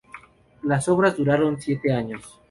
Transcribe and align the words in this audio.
Las 0.63 0.87
obras 0.89 1.15
duraron 1.15 1.61
siete 1.61 1.93
años. 1.93 2.39